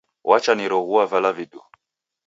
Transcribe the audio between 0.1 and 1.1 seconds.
Wacha niroghua